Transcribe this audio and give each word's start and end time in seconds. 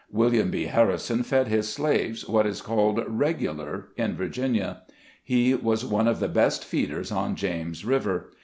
William 0.09 0.49
B. 0.49 0.63
Harrison 0.63 1.21
fed 1.21 1.47
his 1.47 1.71
slaves 1.71 2.27
what 2.27 2.47
is 2.47 2.63
called 2.63 3.03
"regular" 3.07 3.89
in 3.97 4.15
Virginia; 4.15 4.81
he 5.23 5.53
was 5.53 5.85
one 5.85 6.07
of 6.07 6.19
the 6.19 6.27
best 6.27 6.65
feeders 6.65 7.11
on 7.11 7.35
James 7.35 7.85
River. 7.85 8.31